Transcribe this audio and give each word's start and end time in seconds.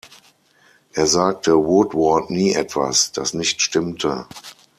Er 0.93 1.05
sagte 1.05 1.55
Woodward 1.55 2.31
nie 2.31 2.53
etwas, 2.55 3.11
das 3.11 3.35
nicht 3.35 3.61
stimmte. 3.61 4.25